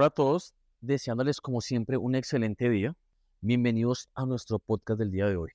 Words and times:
Hola 0.00 0.06
a 0.06 0.10
todos, 0.10 0.54
deseándoles 0.80 1.40
como 1.40 1.60
siempre 1.60 1.96
un 1.96 2.14
excelente 2.14 2.70
día. 2.70 2.94
Bienvenidos 3.40 4.08
a 4.14 4.26
nuestro 4.26 4.60
podcast 4.60 5.00
del 5.00 5.10
día 5.10 5.26
de 5.26 5.36
hoy. 5.36 5.50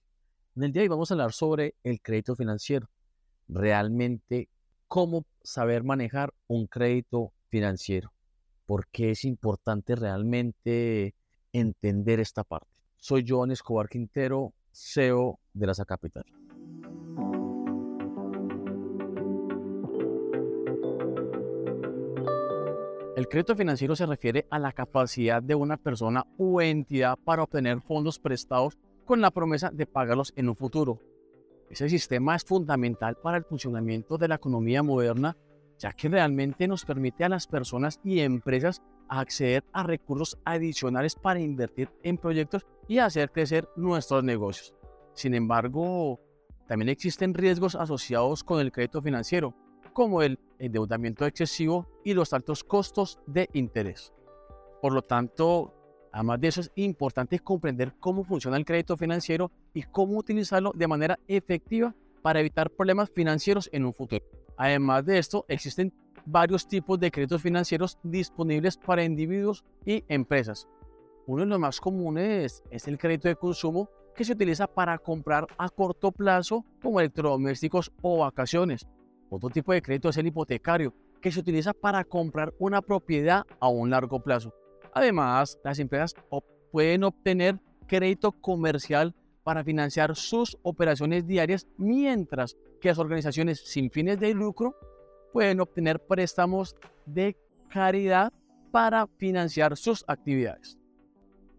En 0.57 0.63
el 0.63 0.73
día 0.73 0.81
de 0.81 0.87
hoy 0.87 0.89
vamos 0.89 1.09
a 1.09 1.13
hablar 1.13 1.31
sobre 1.31 1.75
el 1.81 2.01
crédito 2.01 2.35
financiero. 2.35 2.89
Realmente, 3.47 4.49
cómo 4.89 5.25
saber 5.43 5.85
manejar 5.85 6.33
un 6.47 6.67
crédito 6.67 7.31
financiero. 7.47 8.11
¿Por 8.65 8.89
qué 8.89 9.11
es 9.11 9.23
importante 9.23 9.95
realmente 9.95 11.15
entender 11.53 12.19
esta 12.19 12.43
parte? 12.43 12.81
Soy 12.97 13.23
Joan 13.25 13.51
Escobar 13.51 13.87
Quintero, 13.87 14.53
CEO 14.73 15.39
de 15.53 15.67
la 15.67 15.85
Capital. 15.85 16.25
El 23.23 23.29
crédito 23.29 23.55
financiero 23.55 23.95
se 23.95 24.05
refiere 24.05 24.45
a 24.49 24.59
la 24.59 24.73
capacidad 24.73 25.41
de 25.41 25.55
una 25.55 25.77
persona 25.77 26.25
u 26.37 26.59
entidad 26.59 27.17
para 27.23 27.43
obtener 27.43 27.79
fondos 27.79 28.19
prestados 28.19 28.77
con 29.05 29.21
la 29.21 29.31
promesa 29.31 29.69
de 29.71 29.85
pagarlos 29.85 30.33
en 30.35 30.49
un 30.49 30.57
futuro. 30.57 30.99
Ese 31.69 31.87
sistema 31.87 32.35
es 32.35 32.43
fundamental 32.43 33.15
para 33.15 33.37
el 33.37 33.45
funcionamiento 33.45 34.17
de 34.17 34.27
la 34.27 34.35
economía 34.35 34.83
moderna, 34.83 35.37
ya 35.79 35.93
que 35.93 36.09
realmente 36.09 36.67
nos 36.67 36.83
permite 36.83 37.23
a 37.23 37.29
las 37.29 37.47
personas 37.47 38.01
y 38.03 38.19
empresas 38.19 38.81
acceder 39.07 39.63
a 39.71 39.83
recursos 39.83 40.37
adicionales 40.43 41.15
para 41.15 41.39
invertir 41.39 41.91
en 42.03 42.17
proyectos 42.17 42.67
y 42.89 42.97
hacer 42.97 43.31
crecer 43.31 43.69
nuestros 43.77 44.21
negocios. 44.25 44.75
Sin 45.13 45.33
embargo, 45.33 46.19
también 46.67 46.89
existen 46.89 47.33
riesgos 47.33 47.75
asociados 47.75 48.43
con 48.43 48.59
el 48.59 48.73
crédito 48.73 49.01
financiero, 49.01 49.55
como 49.93 50.21
el 50.21 50.39
endeudamiento 50.59 51.25
excesivo 51.25 51.87
y 52.03 52.13
los 52.13 52.33
altos 52.33 52.63
costos 52.63 53.19
de 53.27 53.49
interés. 53.53 54.13
Por 54.81 54.93
lo 54.93 55.01
tanto, 55.01 55.73
además 56.11 56.41
de 56.41 56.47
eso 56.49 56.61
es 56.61 56.71
importante 56.75 57.39
comprender 57.39 57.95
cómo 57.99 58.23
funciona 58.23 58.57
el 58.57 58.65
crédito 58.65 58.97
financiero 58.97 59.51
y 59.73 59.83
cómo 59.83 60.17
utilizarlo 60.17 60.71
de 60.75 60.87
manera 60.87 61.19
efectiva 61.27 61.95
para 62.21 62.39
evitar 62.39 62.69
problemas 62.69 63.09
financieros 63.09 63.69
en 63.71 63.85
un 63.85 63.93
futuro. 63.93 64.25
Además 64.57 65.05
de 65.05 65.19
esto, 65.19 65.45
existen 65.47 65.93
varios 66.25 66.67
tipos 66.67 66.99
de 66.99 67.11
créditos 67.11 67.41
financieros 67.41 67.97
disponibles 68.03 68.77
para 68.77 69.03
individuos 69.03 69.63
y 69.85 70.03
empresas. 70.07 70.67
Uno 71.25 71.43
de 71.43 71.49
los 71.49 71.59
más 71.59 71.79
comunes 71.79 72.63
es 72.69 72.87
el 72.87 72.97
crédito 72.97 73.27
de 73.27 73.35
consumo 73.35 73.89
que 74.15 74.25
se 74.25 74.33
utiliza 74.33 74.67
para 74.67 74.97
comprar 74.97 75.47
a 75.57 75.69
corto 75.69 76.11
plazo 76.11 76.65
como 76.81 76.99
electrodomésticos 76.99 77.91
o 78.01 78.19
vacaciones. 78.19 78.87
Otro 79.33 79.49
tipo 79.49 79.73
de 79.73 79.81
crédito 79.81 80.09
es 80.09 80.17
el 80.17 80.27
hipotecario, 80.27 80.93
que 81.19 81.31
se 81.31 81.39
utiliza 81.39 81.73
para 81.73 82.03
comprar 82.03 82.53
una 82.59 82.83
propiedad 82.83 83.43
a 83.59 83.67
un 83.67 83.89
largo 83.89 84.21
plazo. 84.21 84.53
Además, 84.93 85.57
las 85.63 85.79
empresas 85.79 86.13
pueden 86.71 87.03
obtener 87.03 87.59
crédito 87.87 88.31
comercial 88.31 89.15
para 89.43 89.63
financiar 89.63 90.15
sus 90.15 90.55
operaciones 90.61 91.25
diarias, 91.25 91.65
mientras 91.77 92.55
que 92.79 92.89
las 92.89 92.99
organizaciones 92.99 93.59
sin 93.65 93.89
fines 93.89 94.19
de 94.19 94.35
lucro 94.35 94.75
pueden 95.31 95.61
obtener 95.61 95.99
préstamos 95.99 96.75
de 97.07 97.35
caridad 97.69 98.31
para 98.71 99.07
financiar 99.17 99.75
sus 99.77 100.05
actividades. 100.07 100.77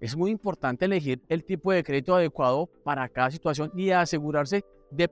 Es 0.01 0.17
muy 0.17 0.31
importante 0.31 0.85
elegir 0.85 1.23
el 1.29 1.45
tipo 1.45 1.73
de 1.73 1.83
crédito 1.83 2.15
adecuado 2.15 2.67
para 2.85 3.09
cada 3.09 3.33
situación 3.33 3.73
y 3.75 3.91
asegurarse 3.91 4.65
de, 4.97 5.09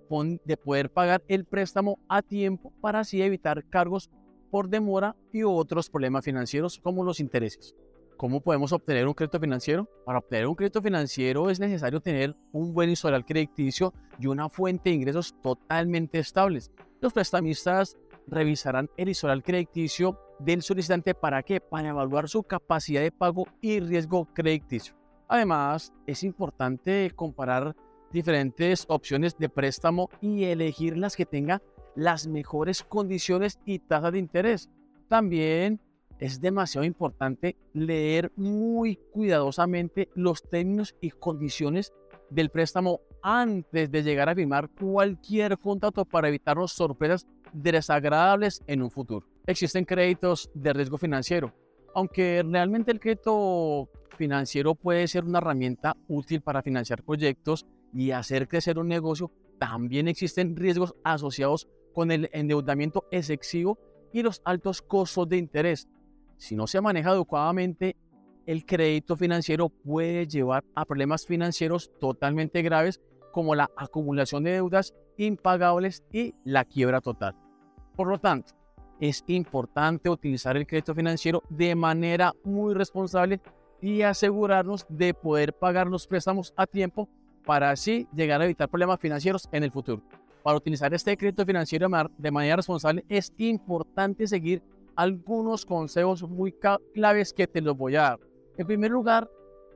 poder 0.57 0.91
pagar 0.91 1.23
el 1.29 1.45
préstamo 1.45 1.99
a 2.09 2.23
tiempo 2.23 2.73
para 2.81 3.01
así 3.01 3.23
evitar 3.23 3.65
cargos 3.69 4.11
por 4.51 4.69
demora 4.69 5.17
y 5.33 5.43
otros 5.43 5.89
problemas 5.89 6.25
financieros 6.25 6.79
como 6.79 7.05
los 7.05 7.21
intereses. 7.21 7.75
¿Cómo 8.17 8.41
podemos 8.41 8.73
obtener 8.73 9.09
un 9.09 9.15
crédito 9.15 9.41
financiero? 9.41 9.89
Para 10.05 10.19
obtener 10.19 10.47
un 10.47 10.55
crédito 10.55 10.83
financiero 10.83 11.51
es 11.51 11.59
necesario 11.59 12.01
tener 12.01 12.37
un 12.53 12.73
buen 12.73 12.91
historial 12.91 13.25
crediticio 13.25 13.93
y 14.19 14.27
una 14.27 14.49
fuente 14.49 14.91
de 14.91 14.97
ingresos 14.97 15.35
totalmente 15.43 16.19
estables. 16.19 16.71
Los 17.01 17.13
prestamistas 17.13 17.97
revisarán 18.29 18.89
el 18.97 19.09
historial 19.09 19.43
crediticio 19.43 20.19
del 20.39 20.63
solicitante 20.63 21.15
para 21.15 21.43
qué? 21.43 21.61
Para 21.61 21.89
evaluar 21.89 22.29
su 22.29 22.43
capacidad 22.43 23.01
de 23.01 23.11
pago 23.11 23.47
y 23.61 23.81
riesgo 23.81 24.27
crediticio. 24.33 24.95
Además, 25.29 25.93
es 26.07 26.23
importante 26.23 27.11
comparar 27.17 27.75
diferentes 28.13 28.85
opciones 28.89 29.37
de 29.39 29.49
préstamo 29.49 30.11
y 30.21 30.45
elegir 30.45 30.97
las 30.97 31.17
que 31.17 31.27
tengan 31.27 31.63
las 31.95 32.27
mejores 32.27 32.83
condiciones 32.83 33.59
y 33.65 33.79
tasas 33.79 34.13
de 34.13 34.19
interés. 34.19 34.71
También 35.09 35.81
es 36.19 36.41
demasiado 36.41 36.85
importante 36.85 37.57
leer 37.73 38.33
muy 38.37 38.97
cuidadosamente 39.13 40.09
los 40.15 40.43
términos 40.43 40.95
y 41.01 41.11
condiciones 41.11 41.93
del 42.31 42.51
préstamo 42.51 43.01
antes 43.23 43.91
de 43.91 44.03
llegar 44.03 44.29
a 44.29 44.35
firmar 44.35 44.69
cualquier 44.71 45.59
contrato 45.59 46.05
para 46.05 46.29
evitarnos 46.29 46.73
sorpresas 46.73 47.27
desagradables 47.53 48.63
en 48.67 48.83
un 48.83 48.91
futuro. 48.91 49.27
Existen 49.47 49.85
créditos 49.85 50.51
de 50.55 50.73
riesgo 50.73 50.97
financiero, 50.97 51.53
aunque 51.95 52.43
realmente 52.49 52.93
el 52.93 53.01
crédito 53.01 53.89
financiero 54.17 54.75
puede 54.75 55.07
ser 55.09 55.25
una 55.25 55.39
herramienta 55.39 55.97
útil 56.09 56.41
para 56.41 56.63
financiar 56.63 57.03
proyectos 57.03 57.67
y 57.93 58.11
hacer 58.13 58.49
crecer 58.49 58.79
un 58.79 58.89
negocio, 58.89 59.31
también 59.59 60.09
existen 60.09 60.57
riesgos 60.57 60.95
asociados 61.05 61.69
con 61.93 62.11
el 62.11 62.31
endeudamiento 62.33 63.07
excesivo 63.11 63.79
y 64.13 64.23
los 64.23 64.43
altos 64.45 64.83
costos 64.83 65.29
de 65.29 65.37
interés. 65.37 65.89
Si 66.37 66.57
no 66.57 66.67
se 66.67 66.81
maneja 66.81 67.11
adecuadamente, 67.11 67.97
el 68.47 68.65
crédito 68.65 69.17
financiero 69.17 69.69
puede 69.69 70.27
llevar 70.27 70.65
a 70.75 70.85
problemas 70.85 71.27
financieros 71.27 71.91
totalmente 72.01 72.63
graves 72.63 73.01
como 73.33 73.55
la 73.55 73.71
acumulación 73.77 74.45
de 74.45 74.53
deudas 74.53 74.95
impagables 75.17 76.03
y 76.13 76.35
la 76.45 76.65
quiebra 76.65 77.01
total. 77.01 77.37
Por 77.95 78.09
lo 78.09 78.19
tanto, 78.19 78.55
es 79.01 79.25
importante 79.27 80.11
utilizar 80.11 80.57
el 80.57 80.67
crédito 80.67 80.95
financiero 80.95 81.43
de 81.49 81.75
manera 81.75 82.33
muy 82.45 82.75
responsable 82.75 83.41
y 83.81 84.03
asegurarnos 84.03 84.87
de 84.89 85.15
poder 85.15 85.55
pagar 85.55 85.89
los 85.89 86.07
préstamos 86.07 86.53
a 86.57 86.67
tiempo 86.67 87.09
para 87.45 87.71
así 87.71 88.07
llegar 88.15 88.41
a 88.41 88.45
evitar 88.45 88.69
problemas 88.69 89.01
financieros 89.01 89.49
en 89.53 89.65
el 89.65 89.71
futuro. 89.71 90.03
Para 90.43 90.57
utilizar 90.57 90.93
este 90.93 91.17
crédito 91.17 91.47
financiero 91.47 91.89
de 92.19 92.31
manera 92.31 92.57
responsable 92.57 93.05
es 93.09 93.33
importante 93.39 94.27
seguir 94.27 94.63
algunos 94.97 95.65
consejos 95.65 96.23
muy 96.29 96.55
claves 96.93 97.33
que 97.33 97.47
te 97.47 97.61
los 97.61 97.77
voy 97.77 97.97
a 97.97 98.03
dar. 98.03 98.21
En 98.57 98.67
primer 98.67 98.91
lugar, 98.91 99.31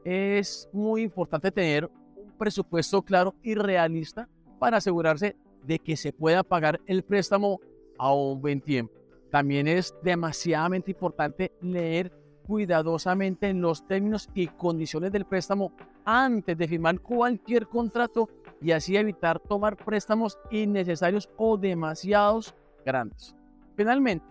es 0.05 0.69
muy 0.73 1.03
importante 1.03 1.51
tener 1.51 1.91
un 2.17 2.33
presupuesto 2.39 3.03
claro 3.03 3.35
y 3.43 3.55
realista 3.55 4.29
para 4.59 4.77
asegurarse 4.77 5.37
de 5.65 5.79
que 5.79 5.97
se 5.97 6.13
pueda 6.13 6.43
pagar 6.43 6.81
el 6.87 7.03
préstamo 7.03 7.61
a 7.99 8.13
un 8.13 8.41
buen 8.41 8.61
tiempo. 8.61 8.93
También 9.31 9.67
es 9.67 9.95
demasiadamente 10.03 10.93
importante 10.93 11.53
leer 11.61 12.13
cuidadosamente 12.47 13.49
en 13.49 13.61
los 13.61 13.87
términos 13.87 14.29
y 14.35 14.47
condiciones 14.47 15.11
del 15.11 15.25
préstamo 15.25 15.73
antes 16.07 16.57
de 16.57 16.69
firmar 16.69 17.01
cualquier 17.01 17.67
contrato 17.67 18.31
y 18.63 18.71
así 18.71 18.97
evitar 18.97 19.39
tomar 19.41 19.77
préstamos 19.77 20.39
innecesarios 20.51 21.29
o 21.37 21.59
demasiados 21.59 22.55
grandes. 22.85 23.37
Finalmente, 23.77 24.25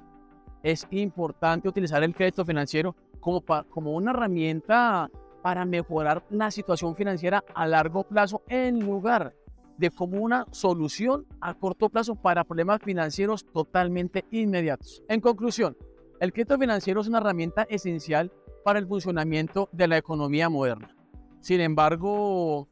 es 0.64 0.88
importante 0.90 1.70
utilizar 1.70 2.02
el 2.04 2.16
crédito 2.16 2.44
financiero 2.44 2.96
como, 3.20 3.44
como 3.70 3.94
una 3.94 4.12
herramienta 4.12 5.12
para 5.44 5.64
mejorar 5.66 6.24
la 6.32 6.50
situación 6.50 6.96
financiera 6.96 7.44
a 7.54 7.68
largo 7.68 8.04
plazo 8.04 8.42
en 8.48 8.80
lugar 8.80 9.36
de 9.78 9.92
como 9.92 10.22
una 10.22 10.48
solución 10.52 11.28
a 11.42 11.54
corto 11.54 11.90
plazo 11.90 12.16
para 12.16 12.46
problemas 12.46 12.82
financieros 12.82 13.46
totalmente 13.46 14.26
inmediatos. 14.32 15.04
En 15.08 15.22
conclusión, 15.22 15.78
el 16.20 16.32
crédito 16.32 16.58
financiero 16.58 17.02
es 17.02 17.08
una 17.08 17.20
herramienta 17.20 17.64
esencial 17.70 18.32
para 18.64 18.80
el 18.80 18.88
funcionamiento 18.88 19.70
de 19.72 19.88
la 19.88 19.98
economía 19.98 20.50
moderna. 20.50 20.96
Sin 21.46 21.62
embargo, 21.62 22.68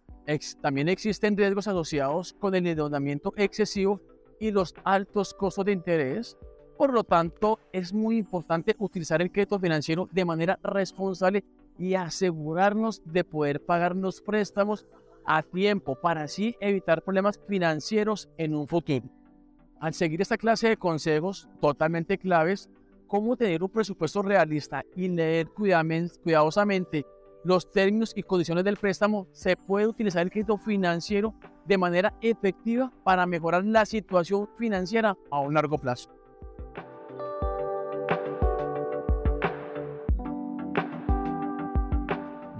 también 0.59 0.89
existen 0.89 1.37
riesgos 1.37 1.67
asociados 1.67 2.33
con 2.33 2.55
el 2.55 2.65
endeudamiento 2.65 3.31
excesivo 3.37 4.01
y 4.39 4.49
los 4.49 4.73
altos 4.83 5.35
costos 5.35 5.65
de 5.65 5.73
interés. 5.73 6.35
Por 6.75 6.91
lo 6.91 7.03
tanto, 7.03 7.59
es 7.71 7.93
muy 7.93 8.17
importante 8.17 8.75
utilizar 8.79 9.21
el 9.21 9.31
crédito 9.31 9.59
financiero 9.59 10.09
de 10.11 10.25
manera 10.25 10.57
responsable 10.63 11.43
y 11.77 11.93
asegurarnos 11.93 13.03
de 13.05 13.23
poder 13.23 13.63
pagar 13.63 13.95
los 13.95 14.21
préstamos 14.21 14.87
a 15.23 15.43
tiempo 15.43 15.93
para 15.93 16.23
así 16.23 16.55
evitar 16.59 17.03
problemas 17.03 17.39
financieros 17.47 18.27
en 18.39 18.55
un 18.55 18.67
futuro. 18.67 19.05
Al 19.79 19.93
seguir 19.93 20.19
esta 20.19 20.39
clase 20.39 20.69
de 20.69 20.77
consejos 20.77 21.47
totalmente 21.61 22.17
claves, 22.17 22.71
cómo 23.05 23.37
tener 23.37 23.61
un 23.61 23.69
presupuesto 23.69 24.23
realista 24.23 24.83
y 24.95 25.09
leer 25.09 25.49
cuidadosamente 25.49 27.05
los 27.43 27.71
términos 27.71 28.13
y 28.15 28.23
condiciones 28.23 28.63
del 28.63 28.77
préstamo, 28.77 29.27
se 29.31 29.55
puede 29.55 29.87
utilizar 29.87 30.21
el 30.23 30.31
crédito 30.31 30.57
financiero 30.57 31.33
de 31.65 31.77
manera 31.77 32.13
efectiva 32.21 32.91
para 33.03 33.25
mejorar 33.25 33.65
la 33.65 33.85
situación 33.85 34.49
financiera 34.57 35.17
a 35.31 35.39
un 35.39 35.53
largo 35.53 35.77
plazo. 35.77 36.09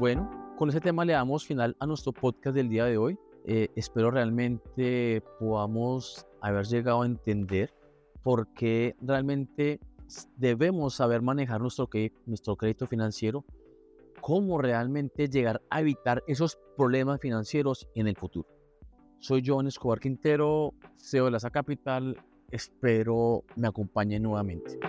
bueno, 0.03 0.29
con 0.57 0.67
ese 0.67 0.81
tema 0.81 1.05
le 1.05 1.13
damos 1.13 1.45
final 1.45 1.77
a 1.79 1.85
nuestro 1.85 2.11
podcast 2.11 2.53
del 2.53 2.67
día 2.67 2.83
de 2.83 2.97
hoy. 2.97 3.17
Eh, 3.45 3.69
espero 3.77 4.11
realmente 4.11 5.23
podamos 5.39 6.27
haber 6.41 6.65
llegado 6.65 7.03
a 7.03 7.05
entender 7.05 7.73
por 8.21 8.53
qué 8.53 8.97
realmente 8.99 9.79
debemos 10.35 10.95
saber 10.95 11.21
manejar 11.21 11.61
nuestro, 11.61 11.87
nuestro 12.25 12.57
crédito 12.57 12.85
financiero, 12.85 13.45
cómo 14.23 14.57
realmente 14.57 15.27
llegar 15.27 15.61
a 15.69 15.81
evitar 15.81 16.23
esos 16.27 16.57
problemas 16.77 17.19
financieros 17.19 17.89
en 17.93 18.07
el 18.07 18.15
futuro. 18.15 18.47
Soy 19.19 19.43
John 19.45 19.67
Escobar 19.67 19.99
Quintero, 19.99 20.73
CEO 20.95 21.25
de 21.25 21.31
la 21.31 21.39
Capital. 21.51 22.15
Espero 22.49 23.43
me 23.57 23.67
acompañen 23.67 24.23
nuevamente. 24.23 24.79